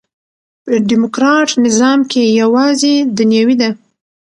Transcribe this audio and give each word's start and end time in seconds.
په 0.63 0.71
ډيموکراټ 0.89 1.49
نظام 1.65 1.99
کښي 2.11 2.23
یوازي 2.41 2.95
دنیوي 3.17 3.55
ده. 3.61 3.69